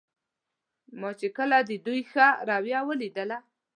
[0.99, 3.37] ما چې کله د دوی ښه رویه ولیدله.